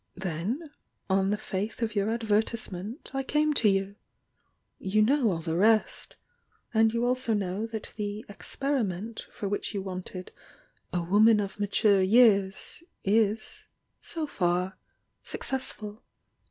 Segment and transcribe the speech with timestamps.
[0.17, 0.71] Then—
[1.11, 3.97] on the faith of your advertisement I came to you.
[4.79, 6.15] You know all the rest—
[6.73, 10.31] and you also know that the 'experiment' for which you wanted
[10.91, 13.67] 'a woman of mature years' is—
[14.11, 14.75] so far—
[15.23, 15.99] suc cessful.